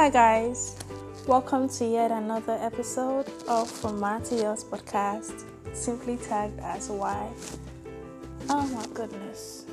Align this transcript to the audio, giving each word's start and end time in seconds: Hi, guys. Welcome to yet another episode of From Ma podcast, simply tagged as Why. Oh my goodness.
Hi, 0.00 0.08
guys. 0.08 0.76
Welcome 1.26 1.68
to 1.76 1.84
yet 1.84 2.10
another 2.10 2.56
episode 2.62 3.26
of 3.46 3.70
From 3.70 4.00
Ma 4.00 4.18
podcast, 4.18 5.44
simply 5.74 6.16
tagged 6.16 6.58
as 6.60 6.88
Why. 6.88 7.28
Oh 8.48 8.66
my 8.68 8.86
goodness. 8.94 9.66